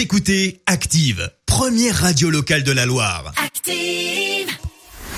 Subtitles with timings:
[0.00, 3.34] Vous écoutez Active, première radio locale de la Loire.
[3.36, 4.48] Active.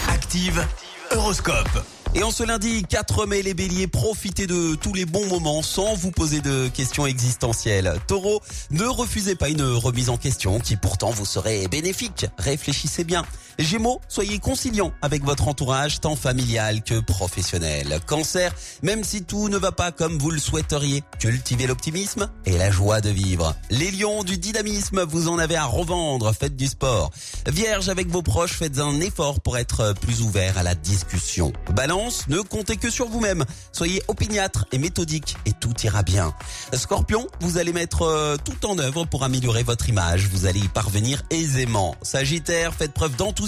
[0.08, 0.66] Active,
[1.12, 1.84] Horoscope.
[2.16, 5.94] Et en ce lundi 4 mai, les béliers, profitez de tous les bons moments sans
[5.94, 7.94] vous poser de questions existentielles.
[8.08, 8.42] Taureau,
[8.72, 12.26] ne refusez pas une remise en question qui pourtant vous serait bénéfique.
[12.36, 13.24] Réfléchissez bien.
[13.58, 18.00] Gémeaux, soyez conciliants avec votre entourage tant familial que professionnel.
[18.06, 22.70] Cancer, même si tout ne va pas comme vous le souhaiteriez, cultivez l'optimisme et la
[22.70, 23.54] joie de vivre.
[23.70, 27.10] Les lions du dynamisme, vous en avez à revendre, faites du sport.
[27.46, 31.52] Vierge, avec vos proches, faites un effort pour être plus ouvert à la discussion.
[31.74, 33.44] Balance, ne comptez que sur vous-même.
[33.72, 36.34] Soyez opiniâtre et méthodique et tout ira bien.
[36.72, 40.26] Scorpion, vous allez mettre euh, tout en œuvre pour améliorer votre image.
[40.28, 41.94] Vous allez y parvenir aisément.
[42.02, 43.41] Sagittaire, faites preuve d'enthousiasme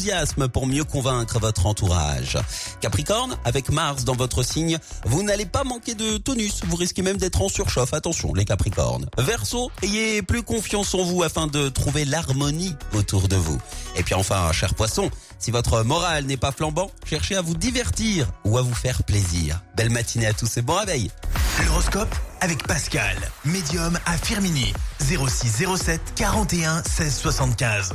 [0.53, 2.37] pour mieux convaincre votre entourage.
[2.81, 6.63] Capricorne, avec Mars dans votre signe, vous n'allez pas manquer de tonus.
[6.67, 7.95] Vous risquez même d'être en surchauffe.
[7.95, 9.07] Attention, les Capricornes.
[9.19, 13.61] Verseau, ayez plus confiance en vous afin de trouver l'harmonie autour de vous.
[13.97, 18.27] Et puis enfin, cher poisson, si votre morale n'est pas flambant, cherchez à vous divertir
[18.45, 19.63] ou à vous faire plaisir.
[19.77, 21.11] Belle matinée à tous et bon réveil.
[21.67, 24.73] L'horoscope avec Pascal, médium à Firmini.
[25.01, 27.95] 06 07 41 16 75.